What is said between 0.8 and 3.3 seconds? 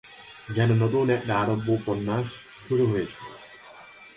নতুন একটা আরব্য উপন্যাস শুরু হয়েছে।